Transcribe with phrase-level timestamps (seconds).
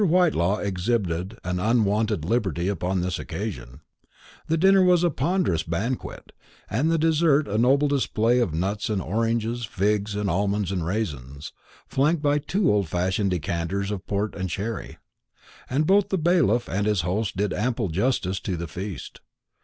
[0.03, 3.81] Whitelaw exhibited an unwonted liberality upon this occasion.
[4.47, 6.31] The dinner was a ponderous banquet,
[6.71, 11.53] and the dessert a noble display of nuts and oranges, figs and almonds and raisins,
[11.87, 14.97] flanked by two old fashioned decanters of port and sherry;
[15.69, 19.21] and both the bailiff and his host did ample justice to the feast.